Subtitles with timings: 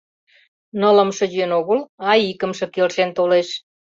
[0.79, 3.47] Нылымше йӧн огыл, а икымше келшен толеш.